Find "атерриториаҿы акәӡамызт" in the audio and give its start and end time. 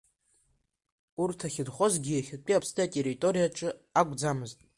2.85-4.57